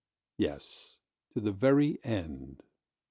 [0.39, 0.97] Yes,
[1.35, 2.63] to the very end.